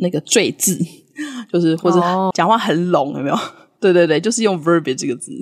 [0.00, 0.78] 那个赘字，
[1.52, 2.00] 就是或者
[2.32, 3.36] 讲话很拢，有没有？
[3.80, 5.32] 对对对，就是用 verbiage 这个字。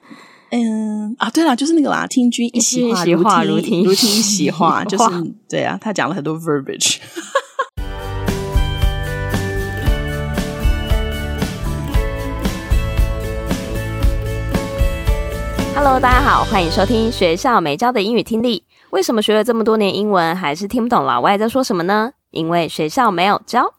[0.52, 5.04] 嗯啊，对了，就是那个啦，听君一席话，如听如听一席话，就是
[5.48, 6.98] 对啊，他讲了很多 verbiage。
[15.74, 18.64] Hello，大家好，欢迎收听学校没教的英语听力。
[18.90, 22.12] 为什么学了这么多年英文，还是听不懂老外在说什么呢？
[22.30, 23.74] 因为学校没有教。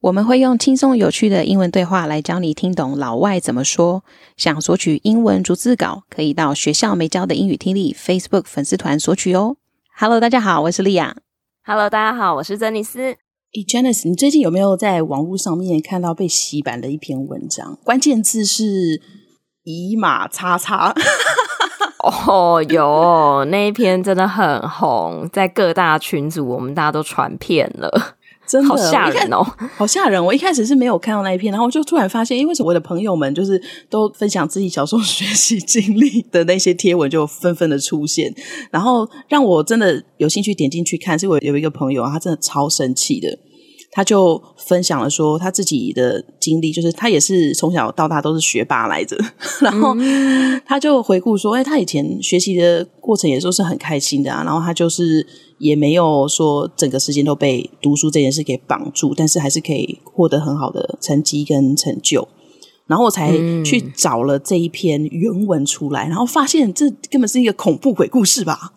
[0.00, 4.04] 我们会用轻松有趣的英文对话来教你听懂老外怎么说。
[4.36, 9.56] 想索取英文逐字稿，可以到学校没教的英语听力 Facebook 粉丝团索取哦。
[9.98, 11.16] Hello，大家好，我是莉亚。
[11.64, 13.00] Hello，大家好，我是珍妮斯。
[13.00, 17.76] 诶，Janice，你最近有没有在网络上面看到被洗版的一篇文章？
[17.82, 19.02] 关键字是
[19.64, 20.94] 以马叉叉。
[21.98, 28.17] 哦，oh, 有那一篇真的很红，在各大群组，我们大家都传遍了。
[28.48, 29.44] 真的好吓人哦，
[29.76, 30.24] 好吓人！
[30.24, 38.34] 我一开始是没有看到那一篇，然后我就突然发现，因为我的朋友们就是都分享自己小时候 学习经历的那些贴文，就纷纷的出现，
[38.70, 41.18] 然后让我真的有兴趣点进去看。
[41.18, 43.38] 是我有一个朋友，他真的超生气的。
[43.98, 49.18] 他就分享了说他自己的经历，就是他也是从小到大都是学霸来着，
[49.60, 49.92] 然后
[50.64, 55.26] 他就回顾说，哎，他以前学习的过程也都是很开心的啊，然后他就是
[55.58, 62.28] 也没有说整个时间都被读书这件事给绑住，但是还是可以获得很好的成绩跟成就，
[62.86, 68.74] 然后我才去找了这一篇原文出来，然后发现这根本是一个恐怖鬼故事吧。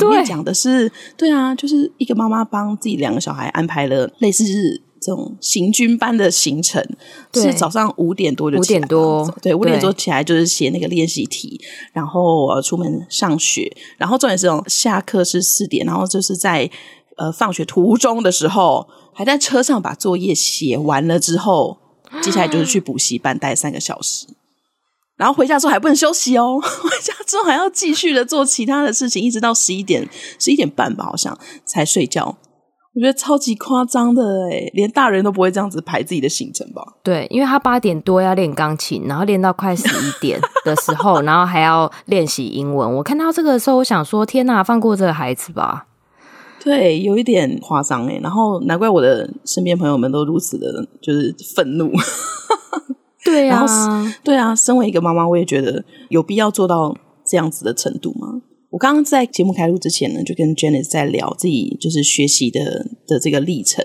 [0.00, 6.84] 里面讲的是，对，啊，就是一个妈妈帮自己两个小孩安排了类似是这种行军般的行程，
[7.34, 11.60] 是早上五点多就五点多，对，五点多起来就是写那个练习题，
[11.92, 16.70] 然后呃出门上学，然后重点是这种下课是四点，然后就是在
[17.16, 21.78] 呃放学途中的时候，还在车上把作业写完了之后，
[22.20, 24.26] 接下来就是去补习班待三个小时。
[25.20, 30.08] 然后回家之后还不能休息哦， 回家之后还要继续的做其他的事情，一直到十一点、
[30.38, 32.38] 十一点半吧，好像才睡觉。
[32.94, 36.82] 我觉得超级夸张的诶，连大人都不会这样子排自己的行程吧？
[37.04, 42.96] 对，因为他八点多要练钢琴，然后练到快十一点 的时候，然后还要练习英文。
[42.96, 45.86] 我看到这个的时候，我想说：天哪，放过这个孩子吧！
[46.64, 48.18] 对，有一点夸张诶。
[48.22, 50.66] 然后难怪我的身边朋友们都如此的，
[51.00, 51.92] 就是愤怒。
[53.24, 58.42] 对啊，对啊，身为一个妈妈，我也觉得有必要做到这样子的程度吗？
[58.70, 63.84] 我刚刚在节目开录之前呢，就跟 Janice 在聊自己就是学习的的这个历程。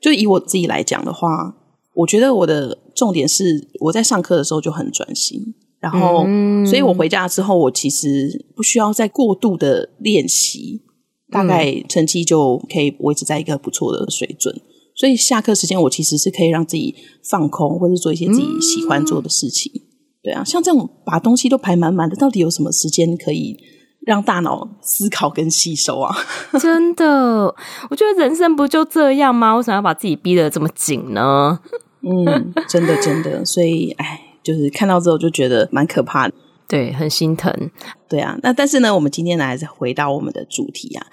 [0.00, 1.54] 就以我自己来讲的话，
[1.94, 10.82] 我觉得我的重点是我在上课的时候就很专心，然后，嗯、所以我回家之后，我其实不需要再过度的练习，
[11.30, 14.54] 大概成绩就可以维持在一个不错的水准。
[15.00, 16.94] 所以下课时间，我其实是可以让自己
[17.24, 19.72] 放空，或者是做一些自己喜欢做的事情。
[19.74, 19.80] 嗯、
[20.24, 23.56] 对啊，像这种把东西都排满满的，到底有什么时间可以
[24.02, 26.14] 让大脑思考跟吸收啊？
[26.60, 27.46] 真的，
[27.88, 29.56] 我觉得人生不就这样吗？
[29.56, 31.58] 为什么要把自己逼得这么紧呢？
[32.04, 36.34] 嗯，真的真的，所以哎，就是看到之后就觉得蛮可怕的，
[36.68, 37.70] 对，很心疼。
[38.06, 41.06] 对啊，那但是呢，我们今天呢，还是回到我们的主题啊。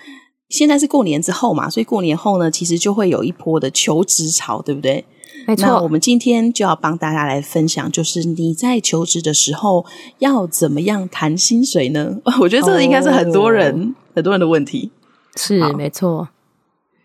[0.49, 5.03] 现在是过年之后嘛，所以过年后呢，其实就会有一波的求职潮，对不对？
[5.45, 5.65] 没错。
[5.65, 9.85] 那我们今天就要帮大家来分享，就是你在求职的时候
[10.19, 12.17] 要怎么样谈薪水呢？
[12.41, 14.91] 我觉得这个应该是很多人、哦、很多人的问题。
[15.35, 16.29] 是，没错。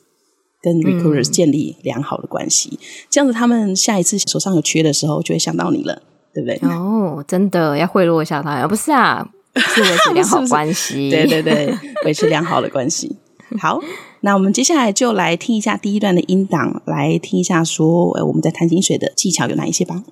[0.62, 2.78] 跟 recruiters 建立良好的关系，嗯，
[3.10, 6.02] 这样子他们下一次手上有缺的时候就会想到你了，
[6.32, 6.58] 对不对？
[6.70, 11.74] 哦，真的要贿赂一下他，不是啊，是维持良好 关系，对对对，
[12.04, 13.16] 维持良好的关系。
[13.60, 13.80] 好。
[14.25, 20.03] 那我们接下来就来听一下第一段的音档，来听一下说，呃，我们在谈薪水的技巧有哪一些吧。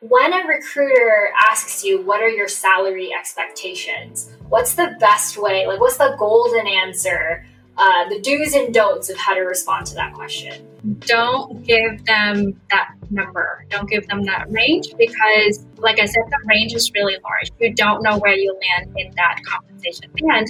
[0.00, 5.66] When a recruiter asks you what are your salary expectations, what's the best way?
[5.66, 7.44] Like, what's the golden answer?
[7.76, 10.66] Uh, the do's and don'ts of how to respond to that question.
[11.06, 13.64] Don't give them that number.
[13.70, 17.50] Don't give them that range because, like I said, the range is really large.
[17.60, 20.10] You don't know where you land in that compensation.
[20.14, 20.48] And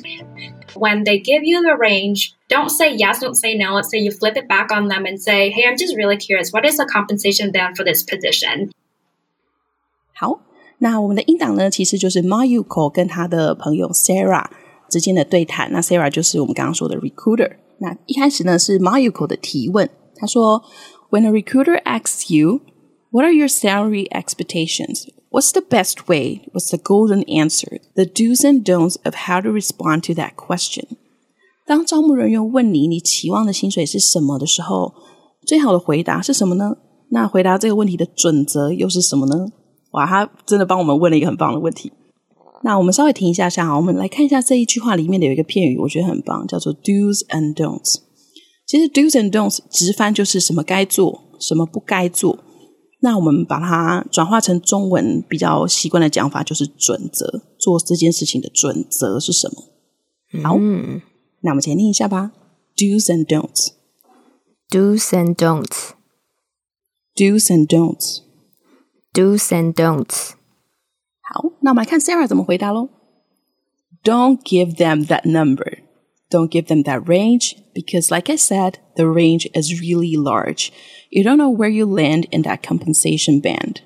[0.75, 3.75] when they give you the range, don't say yes, don't say no.
[3.75, 6.53] Let's say you flip it back on them and say, hey, I'm just really curious.
[6.53, 8.71] What is the compensation band for this position?
[10.15, 10.41] 好，
[10.79, 14.47] 那我们的音档呢，其实就是 Mayuko 跟他的朋友 Sarah
[14.89, 15.71] 之间的对谈。
[15.73, 17.57] 那 Sarah 就是我们刚刚说的 recruiter。
[17.79, 20.65] 那一开始呢是 Mayuko 的提问，他说：
[21.11, 22.63] When a recruiter asks you,
[23.11, 25.07] what are your salary expectations?
[25.34, 26.42] What's the best way?
[26.52, 27.80] What's the golden answer?
[27.96, 30.86] The do's and don'ts of how to respond to that question.
[31.66, 34.94] 当招募人员问你你期望的薪水是什么的时候，
[35.44, 36.78] 最好的回答是什么呢？
[37.10, 39.48] 那回答这个问题的准则又是什么呢？
[39.94, 41.92] 哇，他真的帮我们问了一个很棒的问题。
[42.62, 47.96] 那我们稍微停一下下，我们来看一下这一句话里面的有一个片语，我觉得很棒，叫做 do's and don'ts。
[48.68, 52.38] 其实 do's and don'ts 直翻就是什么该做，什么不该做。
[53.04, 57.44] 那我们把它转化成中文比较习惯的讲法，就是准则。
[57.60, 60.42] 做这件事情的准则是什么？
[60.42, 61.02] 好，嗯、
[61.42, 62.32] 那我们先念一下吧。
[62.78, 63.74] Do's and don'ts.
[64.70, 65.92] Do's and don'ts.
[67.14, 68.22] Do's and don'ts.
[69.14, 70.32] Do's and don'ts.
[71.22, 72.90] 好，那我们来看 Sarah 怎么回答喽。
[74.04, 75.80] Don't give them that number.
[76.33, 80.71] Don't give them that range because, like I said, the range is really large.
[81.11, 83.77] You don't know where you land in that compensation band.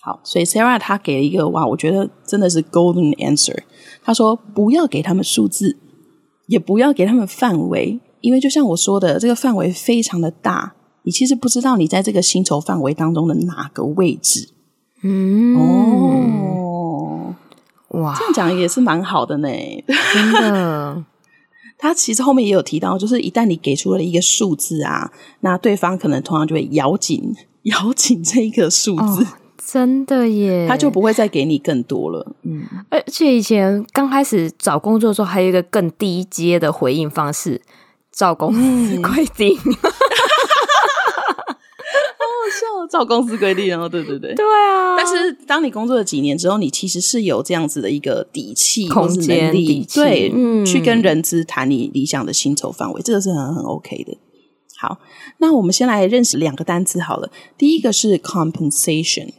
[0.00, 3.58] 好，所以 Sarah 她给了一个哇，我觉得真的是 golden answer。
[4.04, 5.78] 她说不要给他们数字，
[6.46, 14.50] 也不要给他们范围，因为就像我说的，这个范围非常的大，你其实不知道你在这个薪酬范围当中的哪个位置。
[15.02, 17.34] 嗯，哦，
[17.88, 19.48] 哇，这样讲也是蛮好的呢，
[20.14, 21.04] 真的。
[21.77, 29.23] 他其实后面也有提到，就是一旦你给出了一个数字啊，那对方可能通常就会咬紧 咬紧这一个数字。
[29.23, 29.27] 哦
[29.69, 32.25] 真的耶，他就不会再给你更多了。
[32.43, 37.61] 嗯，而且以前刚开始找工作的时候，还有一个更低阶的回应方式，
[38.09, 39.59] 照公司规定。
[42.89, 44.95] 照公司规定哦，对对对，对啊。
[44.97, 54.17] 但是当你工作了几年之后，你其实是有这样子的一个底气、空间、底气，对，嗯，去跟人资谈你理想的薪酬范围，这个是很很 OK 的。
[54.77, 54.99] 好，
[55.39, 57.31] 那我们先来认识两个单词好了。
[57.57, 59.29] 第一个是 compensation。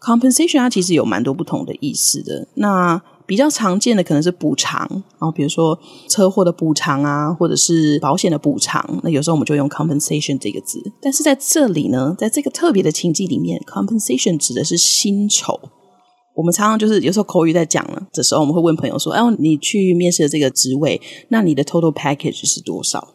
[0.00, 5.78] compensation 它其实有蛮多不同的意思的，那比较常见的可能是补偿，然后比如说
[6.08, 10.80] 车祸的补偿啊，或者是保险的补偿，那有时候我们就用 compensation 这个字。
[11.02, 15.58] 但是在这里呢，在这个特别的情境里面，compensation 指的是薪酬。
[16.36, 23.08] 我们常常就是有时候口语在讲了的时候，我们会问朋友说：“哎，你去面试的这个职位，那你的 total package 是多少？”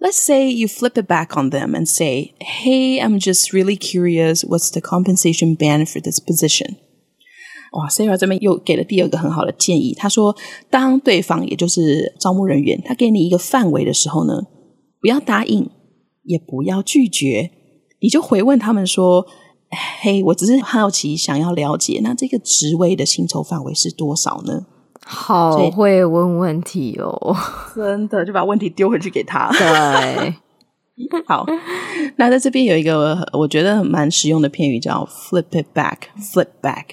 [0.00, 4.42] Let's say you flip it back on them and say, Hey, I'm just really curious,
[4.42, 6.76] what's the compensation band for this position?
[7.72, 9.94] 哇，Sarah 这边又给了第二个很好的建议。
[9.94, 10.36] 他说，
[10.68, 14.42] 当对方也就是招募人员，他给你一个范围的时候呢，
[15.00, 15.70] 不要答应，
[16.24, 17.50] 也不要拒绝，
[18.00, 19.70] 你就回问他们说：“
[20.02, 24.66] 嘿，我只是好奇，想要了解，那这个职位的薪酬范围是多少呢？”
[25.07, 27.35] 好会问问题哦，
[27.73, 29.49] 真的就把问题丢回去给他。
[29.51, 30.33] 对，
[31.25, 31.45] 好，
[32.17, 35.97] 那在这边有一个我觉得蛮实用的片语叫 flip it back。
[36.19, 36.85] flip back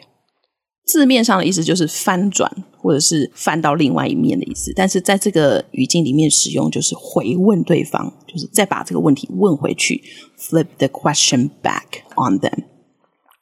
[0.87, 10.03] 字面上的意思就是翻转或者是翻到另外一面的意思，但是在这个语境里面使用就是回问对方，就是再把这个问题问回去。
[10.39, 12.65] flip the question back on them。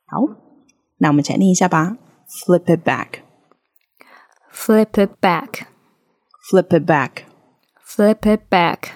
[0.07, 0.21] 好，
[0.99, 1.97] 那我们来念一下吧。
[2.29, 3.25] flip it back。
[4.55, 5.67] Flip it back,
[6.51, 7.25] flip it back,
[7.85, 8.91] flip it back。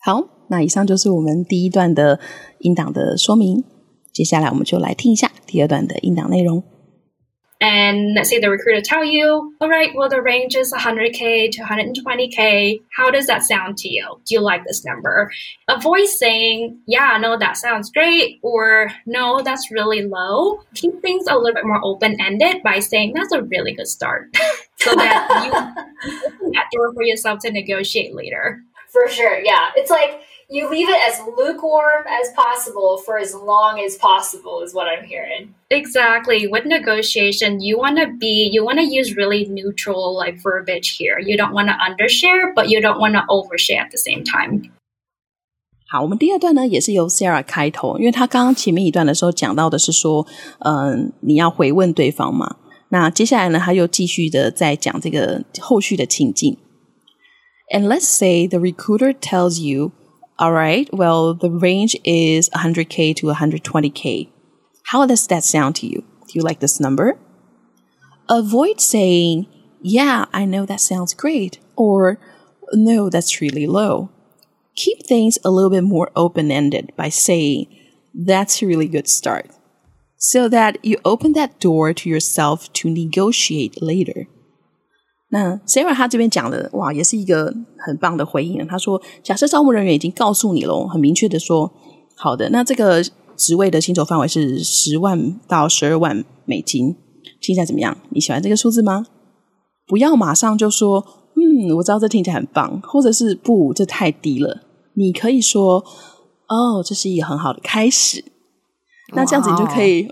[0.00, 2.18] 好，那以上就是我们第一段的
[2.60, 3.62] 音档的说明。
[4.12, 6.64] 接下来我们就来听一下第二段的音档内容。
[7.60, 12.82] And let's say the recruiter tell you, all right, well, the range is 100K to 120K.
[12.94, 14.20] How does that sound to you?
[14.26, 15.30] Do you like this number?
[15.68, 20.60] Avoid saying, yeah, no, that sounds great, or no, that's really low.
[20.74, 24.28] Keep things a little bit more open ended by saying, that's a really good start.
[24.76, 28.62] so that you open that door for yourself to negotiate later.
[28.88, 29.70] For sure, yeah.
[29.76, 34.73] It's like, you leave it as lukewarm as possible for as long as possible is
[34.73, 35.53] what I'm hearing.
[35.69, 36.47] Exactly.
[36.47, 41.19] With negotiation, you want to be, you want to use really neutral like verbiage here.
[41.19, 44.71] You don't want to undershare, but you don't want to overshare at the same time.
[45.89, 50.25] 好，我们第二段呢也是由 Sarah 开头，因为他刚刚前面一段的时候讲到的是说，
[50.59, 52.57] 嗯，你要回问对方嘛。
[52.89, 56.57] 那接下来呢，他又继续的在讲这个后续的情境。
[57.73, 59.91] And let's say the recruiter tells you.
[60.38, 60.88] all right.
[60.92, 64.30] Well, the range is 100K to 120K.
[64.84, 66.00] How does that sound to you?
[66.00, 67.18] Do you like this number?
[68.28, 69.46] Avoid saying,
[69.80, 72.18] yeah, I know that sounds great, or
[72.72, 74.10] no, that's really low.
[74.74, 77.66] Keep things a little bit more open ended by saying,
[78.12, 79.50] That's a really good start.
[80.18, 84.26] So that you open that door to yourself to negotiate later.
[85.36, 88.66] 那 Sarah 她这边讲的哇，也是一个很棒的回应。
[88.66, 91.70] 她说，假设招募人员已经告诉你了，很明确的说，
[92.16, 93.04] 好的，那这个
[93.36, 96.96] 职位的薪酬范围是十万到十二万美金，
[97.42, 97.98] 听起来怎么样？
[98.08, 99.04] 你喜欢这个数字吗？
[99.86, 104.62] 不要马上就说，嗯，我知道这听起来很棒，或者是不，这太低了。
[104.94, 105.84] 你可以说，
[106.48, 108.24] 哦，这是一个很好的开始。
[109.14, 110.08] 那这样子你就可以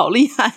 [0.00, 0.52] 好厉害，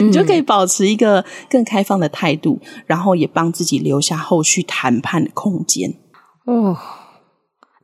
[0.00, 5.94] 嗯，你就可以保持一个更开放的态度，然后也帮自己留下后续谈判的空间。
[6.46, 6.76] 哦，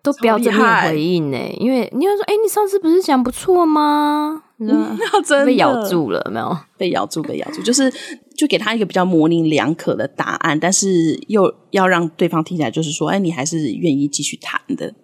[0.02, 4.44] 都不要正面回应呢，因为你要说，哎，你上次不是讲不错吗？
[4.58, 6.56] 嗯，真的被咬住了没有？
[6.78, 7.92] 被咬住，被咬住，就是
[8.36, 14.94] 就给他一个比较模棱两可的答案，但是又要让对方听起来就是说，哎，你还是愿意继续谈的。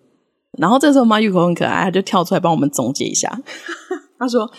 [0.58, 3.40] 然后这时候 Mayuko 很可爱，他就跳出来帮我们总结一下。
[4.18, 4.50] 他说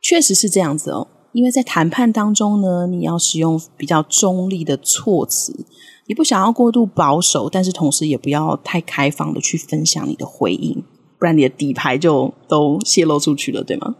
[0.00, 5.66] 确实是这样子哦，因为在谈判当中呢，你要使用比较中立的措辞，
[6.06, 10.84] 你不想要过度保守，但是同时也不要太开放的去分享你的回应，
[11.18, 13.96] 不然你的底牌就都泄露出去了，对吗？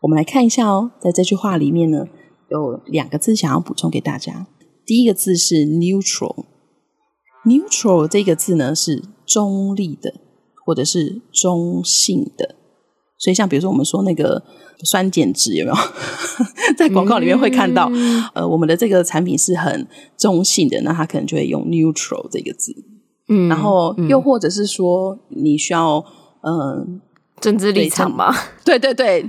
[0.00, 2.08] 我们来看一下哦，在这句话里面呢，
[2.50, 4.48] 有两个字想要补充给大家。
[4.88, 10.14] 第一个字是 neutral，neutral 这个字呢是中立的，
[10.64, 12.54] 或者是中性的。
[13.18, 14.42] 所以像比如说我们说那个
[14.82, 15.76] 酸碱值有没有？
[16.78, 22.74] 在广告里面会看到，嗯，呃，我们的这个产品是很中性的，那它可能就会用 neutral 这个字。
[23.28, 26.02] 嗯，然后又或者是说你需要，
[26.40, 26.58] 嗯。
[26.58, 26.86] 呃
[27.40, 28.34] 政治立场吗？
[28.64, 29.24] 对对对，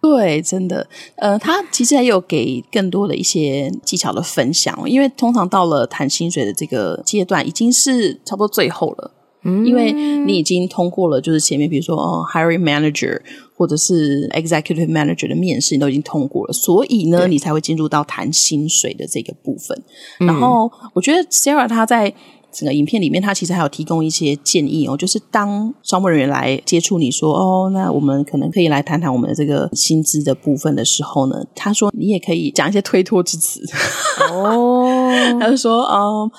[0.00, 9.12] 对，真的，呃，他其实还有给更多的一些技巧的分享，因为通常到了谈薪水的这个阶段，已经是差不多最后了。
[9.44, 13.20] 嗯，因为你已经通过了，就是前面比如说哦，hiring manager
[13.56, 19.80] 或者是 executive manager 的面试，你都已经通过了，所以呢，你才会进入到谈薪水的这个部分。
[20.18, 22.12] 嗯、然后，我觉得 Sarah 她在
[22.50, 33.60] 整个影片里面，他其实还有提供一些建议哦，就是当招募人员来接触你说哦，那我们可能可以来谈谈我们的这个薪资的部分的时候呢，他说你也可以讲一些推脱之词。
[34.32, 34.97] 哦，
[35.40, 36.30] 他就说嗯。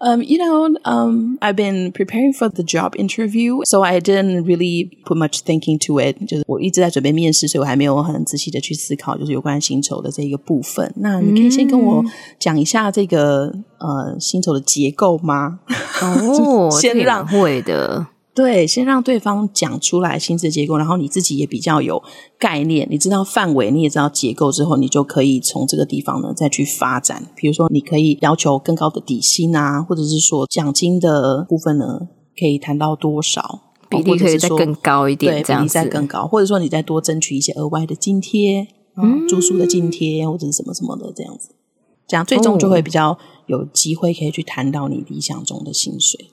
[0.00, 4.92] Um, you know, um, I've been preparing for the job interview, so I didn't really
[5.04, 6.24] put much thinking to it.
[6.24, 10.94] 就是我一直在准备面试，所以我还没有很仔细的去思考，就是有关薪酬的这一个部分。
[10.98, 12.04] 那你可以先跟我
[12.38, 13.46] 讲一下这个、
[13.78, 15.58] 嗯、呃薪酬的结构吗？
[16.00, 18.06] 哦，先让会的。
[18.38, 22.00] 对，先让对方讲出来薪资结构，然后你自己也比较有
[22.38, 27.26] 概念，你知道范围，你也知道结构之后，你就可以从这个地方呢再去发展。
[27.34, 31.98] 比如说，你可以要求更高的底薪啊，或者是说奖金的部分呢，
[32.38, 38.68] 可以谈到多少比例可以再更高一点，对，比例再更高，或者说你再多争取一些额外的津贴，
[39.02, 41.56] 嗯，住宿的津贴或者是什么什么的这样子，
[42.06, 46.30] 这样最终就会比较有机会可以去谈到你理想中的薪水。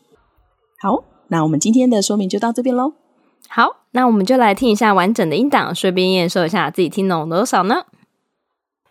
[0.80, 1.04] 好。
[1.29, 2.95] 那我们今天的说明就到这边喽。
[3.49, 7.87] 好，那我们就来听一下完整的音档，顺便验收一下自己听懂多少呢？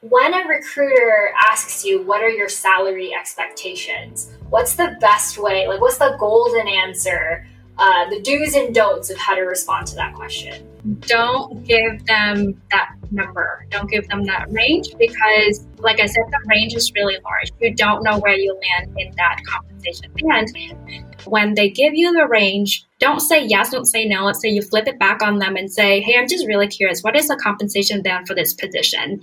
[0.01, 5.67] When a recruiter asks you what are your salary expectations, what's the best way?
[5.67, 7.45] Like, what's the golden answer?
[7.77, 10.65] Uh, the do's and don'ts of how to respond to that question.
[11.07, 13.65] Don't give them that number.
[13.69, 17.51] Don't give them that range because, like I said, the range is really large.
[17.59, 20.11] You don't know where you land in that compensation.
[20.15, 20.47] And
[21.26, 24.24] when they give you the range, don't say yes, don't say no.
[24.24, 27.02] Let's say you flip it back on them and say, Hey, I'm just really curious.
[27.02, 29.20] What is the compensation band for this position?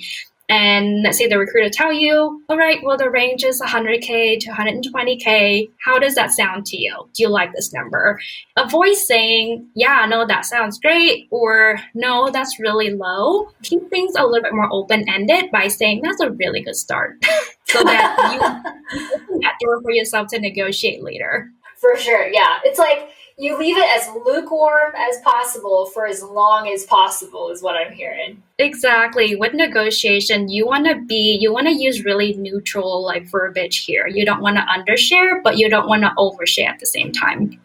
[0.52, 4.50] And let's say the recruiter tell you, all right, well, the range is 100K to
[4.50, 5.70] 120K.
[5.80, 6.94] How does that sound to you?
[7.14, 8.20] Do you like this number?
[8.58, 13.48] Avoid saying, yeah, no, that sounds great, or no, that's really low.
[13.64, 17.24] Keep things a little bit more open ended by saying, that's a really good start.
[17.68, 21.50] so that you open that door for yourself to negotiate later.
[21.82, 22.28] For sure.
[22.28, 22.60] Yeah.
[22.63, 27.63] It's like you leave it as lukewarm as possible for as long as possible, is
[27.63, 28.44] what I'm hearing.
[28.60, 29.36] Exactly.
[29.36, 34.06] With negotiation, you want to be, you want to use really neutral like verbiage here.
[34.06, 37.60] You don't want to undershare, but you don't want to overshare at the same time.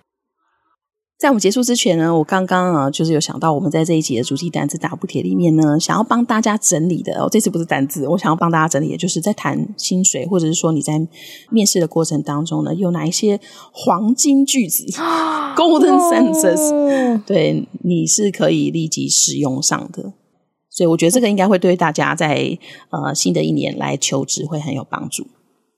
[1.18, 11.00] 在我们结束之前呢，我刚刚啊，就是有想到我们在这一集的主题单字大补帖里面呢，想要帮大家整理的哦，这次不是单字，我想要帮大家整理的，就是在谈薪水，或者是说你在
[11.50, 13.40] 面试的过程当中呢，有哪一些
[13.72, 14.84] 黄金句子
[15.56, 20.12] （golden sentences）， 对，你是可以立即使用上的。
[20.68, 22.58] 所以我觉得这个应该会对大家在
[22.90, 25.26] 呃新的一年来求职会很有帮助。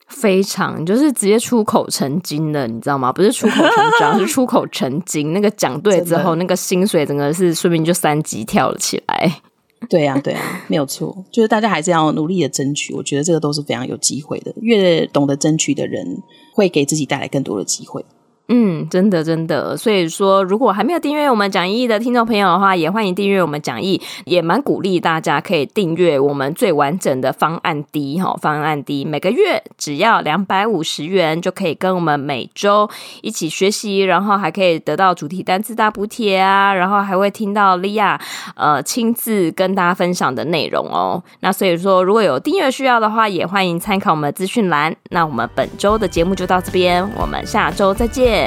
[0.08, 3.12] 非常，就是直接出口成金了，你知道吗？
[3.12, 5.32] 不是出口成章， 是出口成金。
[5.32, 9.40] 那个讲对之后，那个薪水整个是顺便就三级跳了起来。
[9.88, 11.24] 对呀、啊，对呀、啊，没有错。
[11.30, 14.52] 就是大家还是要努力的争取，我觉得这个都是非常有机会的。
[14.60, 18.04] 越懂得争取的人，会给自己带来更多的机会。
[18.50, 32.88] 嗯，真的真的，所以说，如果还没有订阅我们讲义的听众朋友的话，也欢迎订阅我们讲义，也蛮鼓励大家可以订阅我们最完整的方案 D 哈，方案 D 每个月只要两百五十元就可以跟我们每周
[33.20, 38.18] 一起学习，然后还可以得到主题单字大补贴啊，然后还会听到莉亚
[38.56, 41.22] 呃亲自跟大家分享的内容哦。
[41.40, 44.96] 那所以说，如果有订阅需要的话，也欢迎参考我们的资讯栏。
[45.10, 48.37] 那我们本周的节目就到这边，我们下周再见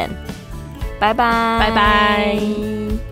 [1.00, 1.60] 拜拜。
[1.60, 3.11] 拜拜。